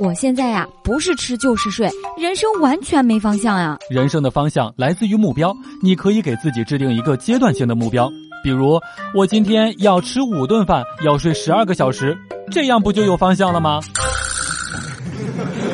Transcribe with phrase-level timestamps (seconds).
[0.00, 1.88] 我现在呀，不是吃就是睡，
[2.18, 3.76] 人生完全没方向呀。
[3.90, 8.10] 人生的方向来自于目标，你可以给自己制定一个阶段性的目标，
[8.42, 8.80] 比如
[9.14, 12.16] 我今天要吃五顿饭，要睡十二个小时，
[12.50, 13.80] 这样不就有方向了吗？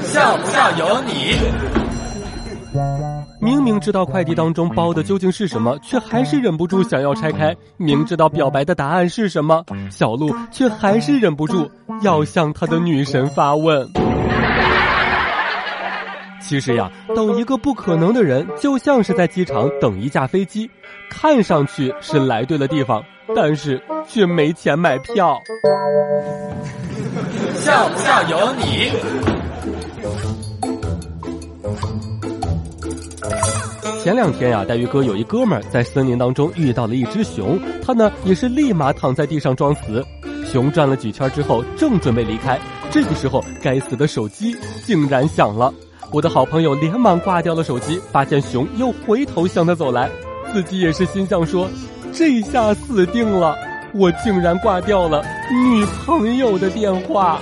[0.02, 1.36] 笑不笑由你。
[3.40, 11.70] 明明知道快递当中包的究竟是什么，却还是忍不住想要拆开；明知道表白的答案是什么，小鹿却还是忍不住
[12.02, 13.88] 要向他的女神发问。
[16.40, 20.70] 其实呀，等一个不可能的人，就像是在机场等一架飞机，
[21.10, 23.04] 看上去是来对了地方，
[23.36, 25.38] 但是却没钱买票。
[27.54, 28.90] 笑不笑由你。
[34.02, 40.02] 前两天呀，黛玉哥有一哥们儿在森林当中遇到了一只熊，他呢也是立马躺在地上装死。
[40.46, 42.58] 熊转了几圈之后，正准备离开，
[42.90, 45.72] 这个时候该死的手机竟然响了。
[46.10, 50.10] 我的好朋友连忙挂掉了手机，发现熊又回头向他走来，
[50.52, 51.68] 自己也是心想说：
[52.14, 53.54] 这下死定了，
[53.92, 55.22] 我竟然挂掉了
[55.52, 57.38] 女朋友的电话。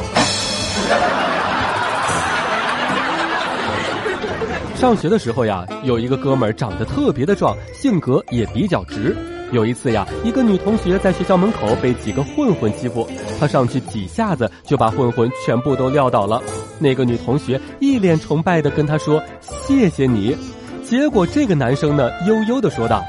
[4.75, 9.17] 上学的时候呀，有一个哥们儿长得特别的壮，性格也比较直。
[9.53, 13.07] 有一次呀，一个女同学在学校门口被几个混混欺负，
[13.39, 16.43] 他上去几下子就把混混全部都撂倒了。
[16.79, 20.37] 那个女同学一脸崇拜的跟他说：“谢谢你。”
[20.85, 23.05] 结果这个男生呢，悠悠的说道：“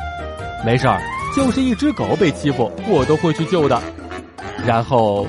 [0.65, 1.01] 没事儿，
[1.35, 3.81] 就是一只狗被欺负，我都会去救的。”
[4.65, 5.27] 然后，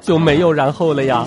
[0.00, 1.26] 就没有然后了呀。